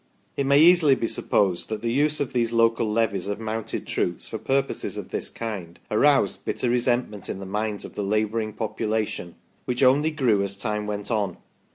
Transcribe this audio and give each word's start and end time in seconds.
^ 0.01 0.03
It 0.35 0.47
may 0.47 0.59
easily 0.59 0.95
be 0.95 1.07
supposed 1.07 1.69
that 1.69 1.83
the 1.83 1.95
use__of 1.95 2.33
these 2.33 2.51
Wai 2.51 2.71
levies 2.83 3.27
of 3.27 3.39
"Amounted 3.39 3.85
troops 3.85 4.27
for 4.27 4.39
purposes 4.39 4.97
of 4.97 5.09
this 5.09 5.29
kind 5.29 5.79
aroused 5.91 6.43
bitter 6.43 6.71
resentment 6.71 7.29
in 7.29 7.37
the 7.37 7.45
minds 7.45 7.85
of 7.85 7.93
the 7.93 8.01
labouring 8.01 8.53
population, 8.53 9.35
which 9.65 9.83
only 9.83 10.09
grew 10.09 10.41
as 10.41 10.57
time 10.57 10.87
went 10.87 11.11
on. 11.11 11.37